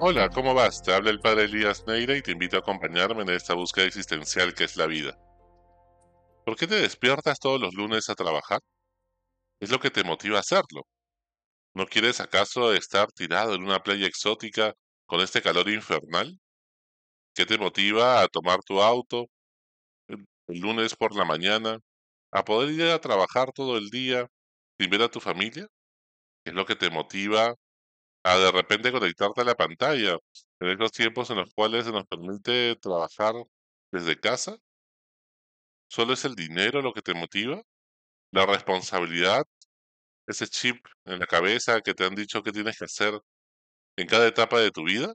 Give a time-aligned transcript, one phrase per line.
[0.00, 0.80] Hola, ¿cómo vas?
[0.80, 4.54] Te habla el padre Elías Neira y te invito a acompañarme en esta búsqueda existencial
[4.54, 5.18] que es la vida.
[6.44, 8.60] ¿Por qué te despiertas todos los lunes a trabajar?
[9.58, 10.82] Es lo que te motiva a hacerlo.
[11.74, 14.72] ¿No quieres acaso estar tirado en una playa exótica
[15.04, 16.38] con este calor infernal?
[17.34, 19.26] ¿Qué te motiva a tomar tu auto
[20.06, 21.76] el, lunes por la mañana,
[22.30, 24.28] a poder ir a trabajar todo el día
[24.78, 25.66] sin ver a tu familia?
[26.44, 27.56] ¿Es lo que te motiva
[28.28, 30.18] a de repente conectarte a la pantalla
[30.60, 33.34] en estos tiempos en los cuales se nos permite trabajar
[33.90, 34.58] desde casa?
[35.90, 37.62] ¿Solo es el dinero lo que te motiva?
[38.32, 39.44] ¿La responsabilidad?
[40.26, 43.20] ¿Ese chip en la cabeza que te han dicho que tienes que hacer
[43.96, 45.14] en cada etapa de tu vida?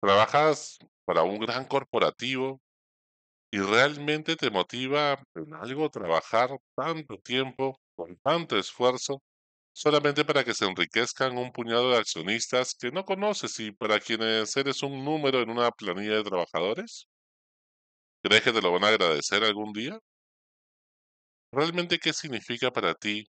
[0.00, 2.60] ¿Trabajas para un gran corporativo
[3.50, 9.22] y realmente te motiva en algo trabajar tanto tiempo, con tanto esfuerzo,
[9.82, 14.56] solamente para que se enriquezcan un puñado de accionistas que no conoces y para quienes
[14.56, 17.06] eres un número en una planilla de trabajadores?
[18.22, 19.98] ¿Crees que te lo van a agradecer algún día?
[21.52, 23.28] ¿Realmente qué significa para ti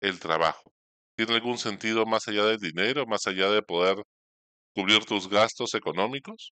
[0.00, 0.72] el trabajo?
[1.16, 3.96] ¿Tiene algún sentido más allá del dinero, más allá de poder
[4.74, 6.52] cubrir tus gastos económicos?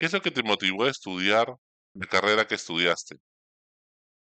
[0.00, 1.46] ¿Qué es lo que te motivó a estudiar
[1.94, 3.16] la carrera que estudiaste?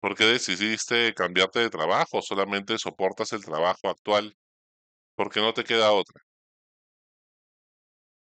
[0.06, 2.22] ¿Por qué decidiste cambiarte de trabajo?
[2.22, 4.36] ¿Solamente soportas el trabajo actual?
[5.16, 6.22] porque no te queda otra?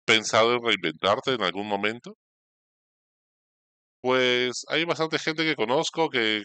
[0.05, 2.17] ¿Pensado en reinventarte en algún momento?
[4.01, 6.43] Pues hay bastante gente que conozco que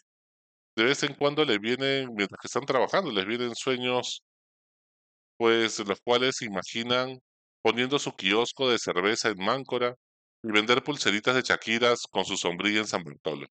[0.77, 4.23] de vez en cuando les vienen, mientras que están trabajando, les vienen sueños,
[5.37, 7.19] pues, los cuales se imaginan
[7.63, 9.95] poniendo su kiosco de cerveza en Máncora
[10.45, 13.49] y vender pulseritas de Shakiras con su sombrilla en San Bartolo.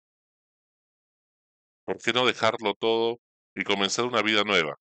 [1.89, 3.17] ¿Por qué no dejarlo todo
[3.55, 4.75] y comenzar una vida nueva?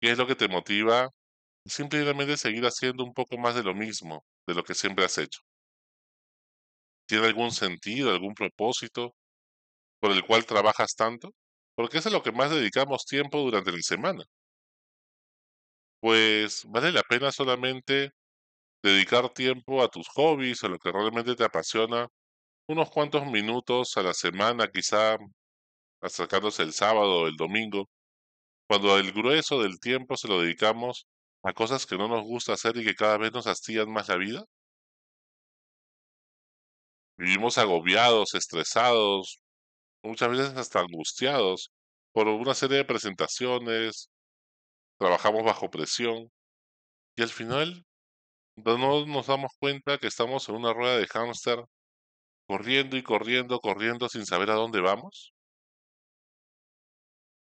[0.00, 1.08] ¿Qué es lo que te motiva?
[1.66, 5.40] Simplemente seguir haciendo un poco más de lo mismo, de lo que siempre has hecho.
[7.06, 9.14] ¿Tiene algún sentido, algún propósito
[10.00, 11.32] por el cual trabajas tanto?
[11.76, 14.24] Porque es a lo que más dedicamos tiempo durante la semana.
[16.00, 18.10] Pues vale la pena solamente
[18.82, 22.08] dedicar tiempo a tus hobbies, a lo que realmente te apasiona,
[22.68, 25.18] unos cuantos minutos a la semana, quizá
[26.00, 27.88] acercándose el sábado o el domingo,
[28.68, 31.06] cuando el grueso del tiempo se lo dedicamos
[31.42, 34.16] a cosas que no nos gusta hacer y que cada vez nos hastian más la
[34.16, 34.44] vida.
[37.16, 39.40] Vivimos agobiados, estresados,
[40.02, 41.70] muchas veces hasta angustiados
[42.12, 44.10] por una serie de presentaciones,
[44.98, 46.30] trabajamos bajo presión
[47.16, 47.84] y al final
[48.56, 51.64] no nos damos cuenta que estamos en una rueda de hámster
[52.48, 55.32] corriendo y corriendo, corriendo sin saber a dónde vamos.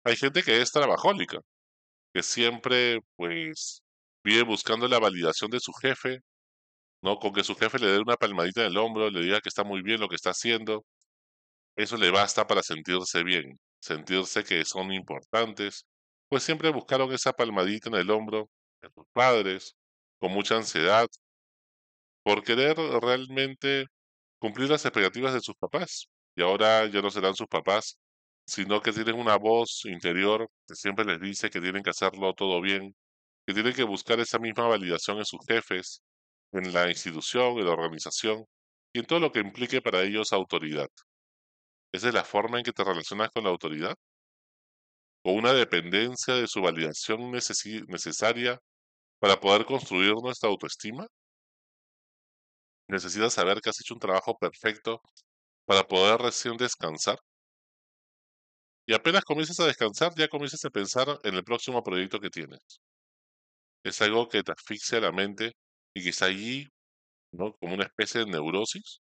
[0.08, 1.40] Hay gente que es trabajólica,
[2.14, 3.84] que siempre pues
[4.24, 6.20] vive buscando la validación de su jefe,
[7.02, 7.20] ¿no?
[7.20, 9.66] Con que su jefe le dé una palmadita en el hombro, le diga que está
[9.66, 10.86] muy bien lo que está haciendo,
[11.76, 15.86] eso le basta para sentirse bien, sentirse que son importantes,
[16.30, 18.50] pues siempre buscaron esa palmadita en el hombro
[18.82, 19.76] de sus padres,
[20.20, 21.08] con mucha ansiedad,
[22.24, 23.86] por querer realmente
[24.40, 26.08] cumplir las expectativas de sus papás.
[26.36, 27.98] Y ahora ya no serán sus papás,
[28.48, 32.62] sino que tienen una voz interior que siempre les dice que tienen que hacerlo todo
[32.62, 32.96] bien,
[33.48, 36.04] que tienen que buscar esa misma validación en sus jefes,
[36.54, 38.46] en la institución, en la organización
[38.94, 40.88] y en todo lo que implique para ellos autoridad.
[41.92, 43.96] ¿Esa es la forma en que te relacionas con la autoridad?
[45.24, 48.58] ¿O una dependencia de su validación necesaria
[49.20, 51.08] para poder construir nuestra autoestima?
[52.90, 55.02] ¿Necesitas saber que has hecho un trabajo perfecto
[55.66, 57.18] para poder recién descansar?
[58.88, 62.60] Y apenas comienzas a descansar, ya comienzas a pensar en el próximo proyecto que tienes.
[63.84, 65.54] Es algo que te asfixia la mente
[65.96, 66.68] y que está allí,
[67.34, 67.54] ¿no?
[67.60, 69.00] Como una especie de neurosis.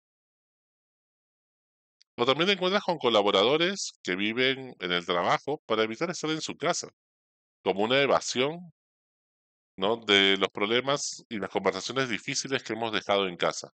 [2.18, 6.42] O también te encuentras con colaboradores que viven en el trabajo para evitar estar en
[6.42, 6.88] su casa,
[7.63, 8.72] como una evasión,
[9.78, 9.98] ¿no?
[9.98, 13.69] De los problemas y las conversaciones difíciles que hemos dejado en casa.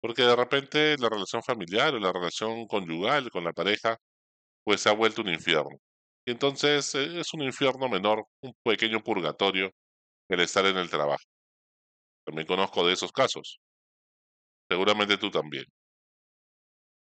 [0.00, 3.98] Porque de repente la relación familiar o la relación conyugal con la pareja
[4.68, 5.78] pues se ha vuelto un infierno.
[6.26, 9.70] Y entonces eh, es un infierno menor, un pequeño purgatorio,
[10.30, 11.24] el estar en el trabajo.
[12.24, 13.58] También conozco de esos casos.
[14.70, 15.64] Seguramente tú también.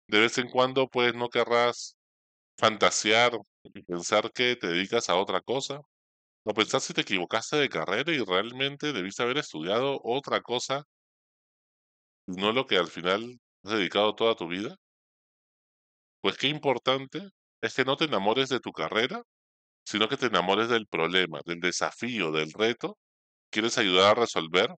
[0.07, 1.96] De vez en cuando, pues, no querrás
[2.60, 5.81] fantasear y pensar que te dedicas a otra cosa.
[6.45, 10.84] O pensar si te equivocaste de carrera y realmente debiste haber estudiado otra cosa,
[12.28, 14.78] no lo que al final has dedicado toda tu vida.
[16.22, 17.30] Pues qué importante
[17.62, 19.24] es que no te enamores de tu carrera,
[19.86, 22.98] sino que te enamores del problema, del desafío, del reto,
[23.52, 24.70] quieres ayudar a resolver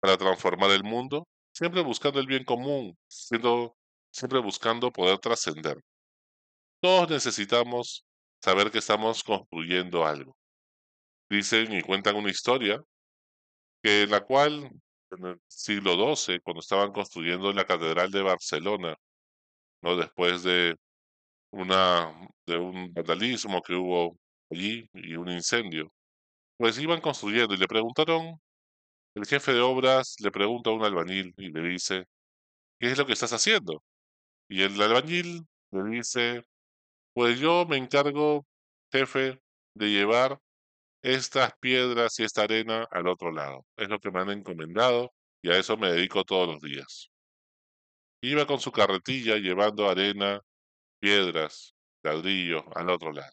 [0.00, 3.76] para transformar el mundo, siempre buscando el bien común, siendo,
[4.12, 5.78] siempre buscando poder trascender.
[6.80, 8.04] Todos necesitamos
[8.42, 10.36] saber que estamos construyendo algo.
[11.30, 12.80] Dicen y cuentan una historia
[13.82, 14.70] que la cual
[15.10, 18.96] en el siglo XII, cuando estaban construyendo la Catedral de Barcelona,
[19.82, 19.96] ¿no?
[19.96, 20.76] después de,
[21.54, 22.12] una,
[22.46, 24.18] de un vandalismo que hubo
[24.50, 25.92] allí y un incendio,
[26.58, 28.40] pues iban construyendo y le preguntaron,
[29.14, 32.04] el jefe de obras le pregunta a un albañil y le dice,
[32.80, 33.82] ¿qué es lo que estás haciendo?
[34.48, 35.42] Y el albañil
[35.72, 36.42] le dice,
[37.14, 38.46] pues yo me encargo,
[38.92, 39.40] jefe,
[39.74, 40.38] de llevar
[41.02, 43.66] estas piedras y esta arena al otro lado.
[43.76, 45.12] Es lo que me han encomendado
[45.42, 47.10] y a eso me dedico todos los días.
[48.22, 50.40] Iba con su carretilla llevando arena,
[51.04, 53.30] piedras, ladrillos al otro lado.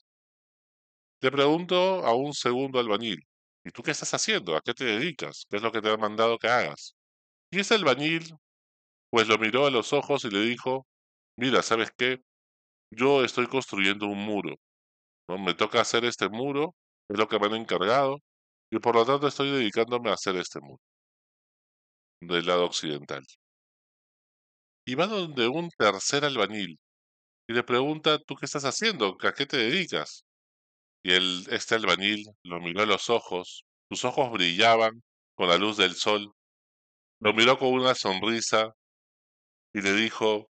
[1.22, 3.20] Le pregunto a un segundo albañil,
[3.64, 4.58] ¿y tú qué estás haciendo?
[4.58, 5.46] ¿A qué te dedicas?
[5.50, 6.96] ¿Qué es lo que te han mandado que hagas?
[7.50, 8.24] Y ese albañil,
[9.10, 10.86] pues lo miró a los ojos y le dijo,
[11.38, 12.18] mira, ¿sabes qué?
[12.92, 14.56] Yo estoy construyendo un muro.
[15.30, 15.38] ¿no?
[15.40, 16.76] Me toca hacer este muro,
[17.10, 18.18] es lo que me han encargado,
[18.72, 20.82] y por lo tanto estoy dedicándome a hacer este muro
[22.22, 23.24] del lado occidental.
[24.86, 26.78] Y va donde un tercer albañil
[27.51, 29.18] y le pregunta, ¿tú qué estás haciendo?
[29.21, 30.24] ¿A qué te dedicas?
[31.03, 35.03] Y el, este albañil lo miró a los ojos, sus ojos brillaban
[35.36, 36.31] con la luz del sol,
[37.19, 38.69] lo miró con una sonrisa
[39.74, 40.50] y le dijo,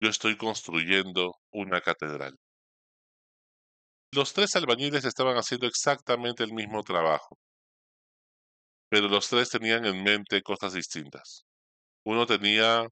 [0.00, 2.36] yo estoy construyendo una catedral.
[4.12, 7.38] Los tres albañiles estaban haciendo exactamente el mismo trabajo,
[8.88, 11.44] pero los tres tenían en mente cosas distintas.
[12.04, 12.86] Uno tenía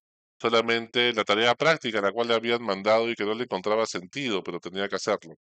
[0.45, 4.43] solamente la tarea práctica, la cual le habían mandado y que no le encontraba sentido,
[4.43, 5.35] pero tenía que hacerlo.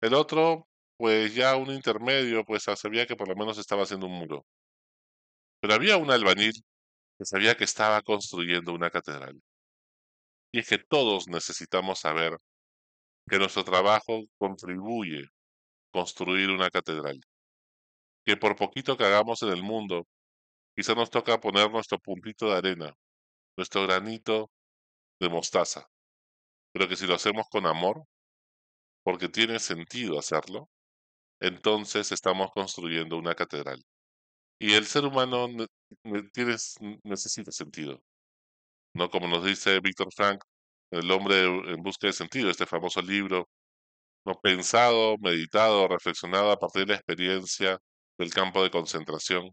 [0.00, 4.12] El otro, pues ya un intermedio, pues sabía que por lo menos estaba haciendo un
[4.12, 4.46] muro.
[5.60, 6.52] Pero había un albañil
[7.18, 9.40] que sabía que estaba construyendo una catedral.
[10.52, 12.36] Y es que todos necesitamos saber
[13.28, 15.30] que nuestro trabajo contribuye a
[15.92, 17.20] construir una catedral.
[18.24, 20.06] Que por poquito que hagamos en el mundo,
[20.76, 22.94] quizá nos toca poner nuestro puntito de arena,
[23.56, 24.50] nuestro granito
[25.20, 25.88] de mostaza.
[26.72, 28.04] Pero que si lo hacemos con amor,
[29.04, 30.68] porque tiene sentido hacerlo,
[31.40, 33.82] entonces estamos construyendo una catedral.
[34.58, 35.48] Y el ser humano
[37.04, 38.00] necesita sentido.
[38.94, 39.10] ¿no?
[39.10, 40.42] Como nos dice Víctor Frank,
[40.90, 43.48] El hombre en busca de sentido, este famoso libro,
[44.26, 44.34] ¿no?
[44.40, 47.78] pensado, meditado, reflexionado a partir de la experiencia
[48.18, 49.50] del campo de concentración,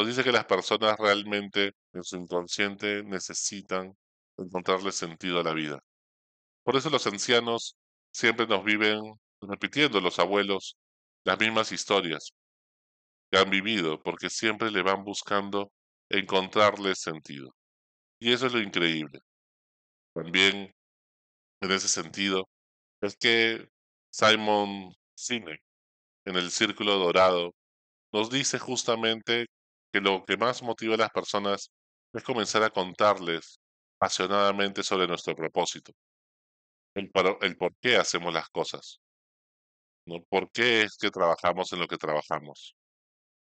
[0.00, 3.94] nos dice que las personas realmente en su inconsciente necesitan
[4.38, 5.78] encontrarle sentido a la vida.
[6.64, 7.76] Por eso los ancianos
[8.10, 8.98] siempre nos viven
[9.42, 10.78] repitiendo, los abuelos,
[11.22, 12.30] las mismas historias
[13.30, 15.70] que han vivido, porque siempre le van buscando
[16.08, 17.54] encontrarle sentido.
[18.18, 19.18] Y eso es lo increíble.
[20.14, 20.72] También,
[21.60, 22.48] en ese sentido,
[23.02, 23.68] es que
[24.10, 25.60] Simon Sinek,
[26.24, 27.54] en el Círculo Dorado,
[28.14, 29.46] nos dice justamente
[29.92, 31.70] que lo que más motiva a las personas
[32.12, 33.60] es comenzar a contarles
[33.98, 35.92] apasionadamente sobre nuestro propósito,
[36.94, 39.00] el, por qué hacemos las cosas,
[40.06, 40.22] ¿no?
[40.28, 42.74] ¿Por qué es que trabajamos en lo que trabajamos?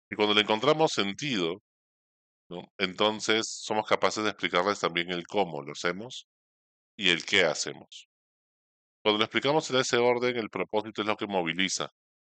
[0.09, 1.61] Y cuando le encontramos sentido,
[2.77, 6.27] entonces somos capaces de explicarles también el cómo lo hacemos
[6.95, 8.07] y el qué hacemos.
[9.03, 11.89] Cuando lo explicamos en ese orden, el propósito es lo que moviliza.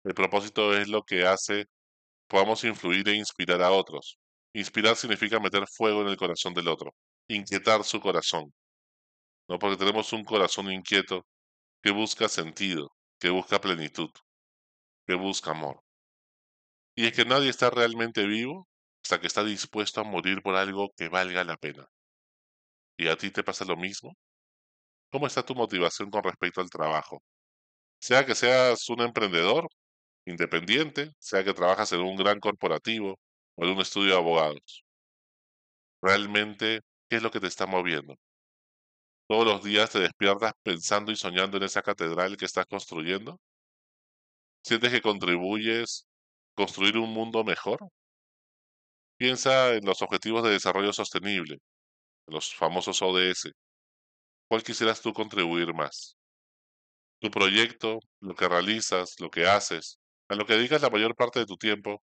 [0.03, 1.65] El propósito es lo que hace
[2.29, 4.17] podamos influir e inspirar a otros.
[4.53, 6.91] Inspirar significa meter fuego en el corazón del otro,
[7.27, 8.53] inquietar su corazón.
[9.49, 9.59] ¿no?
[9.59, 11.25] Porque tenemos un corazón inquieto
[11.83, 14.09] que busca sentido, que busca plenitud,
[15.07, 15.81] que busca amor.
[16.95, 18.67] Y es que nadie está realmente vivo
[19.03, 21.87] hasta que está dispuesto a morir por algo que valga la pena.
[22.97, 24.15] ¿Y a ti te pasa lo mismo?
[25.11, 27.23] ¿Cómo está tu motivación con respecto al trabajo?
[27.99, 29.67] Sea que seas un emprendedor
[30.29, 33.19] independiente, sea que trabajas en un gran corporativo
[33.55, 34.83] o en un estudio de abogados.
[36.01, 38.15] Realmente, ¿qué es lo que te está moviendo?
[39.27, 43.39] Todos los días te despiertas pensando y soñando en esa catedral que estás construyendo.
[44.63, 46.05] ¿Sientes que contribuyes
[46.53, 47.79] a construir un mundo mejor?
[49.17, 51.57] Piensa en los Objetivos de Desarrollo Sostenible,
[52.27, 53.51] los famosos ODS.
[54.47, 56.15] ¿Cuál quisieras tú contribuir más?
[57.19, 61.39] Tu proyecto, lo que realizas, lo que haces, a lo que dedicas la mayor parte
[61.39, 62.01] de tu tiempo,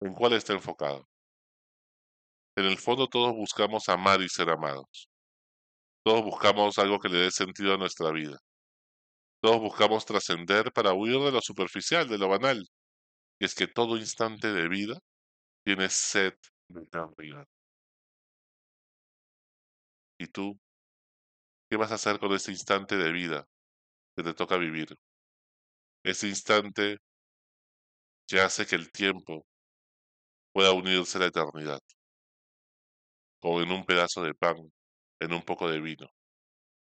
[0.00, 1.08] ¿en cuál está enfocado?
[2.56, 5.08] En el fondo todos buscamos amar y ser amados.
[6.04, 8.38] Todos buscamos algo que le dé sentido a nuestra vida.
[9.40, 12.66] Todos buscamos trascender para huir de lo superficial, de lo banal.
[13.40, 14.98] Y es que todo instante de vida
[15.64, 16.34] tiene sed
[16.68, 17.46] de eternidad.
[20.18, 20.58] ¿Y tú?
[21.70, 23.46] ¿Qué vas a hacer con ese instante de vida
[24.16, 24.96] que te toca vivir?
[26.04, 26.98] Ese instante
[28.26, 29.46] que hace que el tiempo
[30.52, 31.80] pueda unirse a la eternidad,
[33.40, 34.72] como en un pedazo de pan,
[35.20, 36.08] en un poco de vino,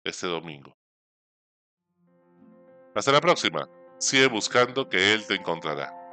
[0.05, 0.77] este domingo.
[2.95, 3.69] Hasta la próxima.
[3.99, 6.06] Sigue buscando que Él te encontrará.